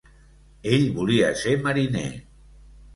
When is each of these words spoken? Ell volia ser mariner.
Ell 0.77 0.87
volia 0.97 1.29
ser 1.45 1.55
mariner. 1.69 2.07